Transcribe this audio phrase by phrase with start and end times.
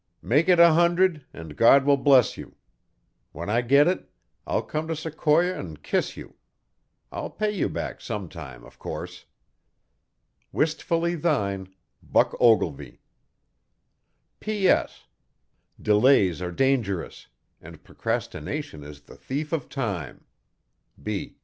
[0.23, 2.55] Make it a hundred, and God will bless you.
[3.33, 4.09] When I get it,
[4.47, 6.33] I'll come to Sequoia and kiss you.
[7.11, 9.25] I'll pay you back sometime of course.
[10.51, 12.99] Wistfully thine Buck Ogilvy
[14.39, 15.03] P.S.
[15.79, 17.27] Delays are dangerous,
[17.61, 20.25] and procrastination is the thief of time.